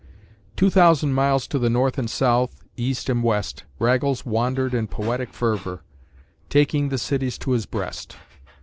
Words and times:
Two 0.55 0.71
thousand 0.71 1.13
miles 1.13 1.45
to 1.45 1.59
the 1.59 1.69
north 1.69 1.99
and 1.99 2.09
south, 2.09 2.63
east 2.75 3.07
and 3.07 3.21
west, 3.23 3.65
Raggles 3.77 4.25
wandered 4.25 4.73
in 4.73 4.87
poetic 4.87 5.31
fervor, 5.31 5.83
taking 6.49 6.89
the 6.89 6.97
cities 6.97 7.37
to 7.37 7.51
his 7.51 7.67
breast. 7.67 8.15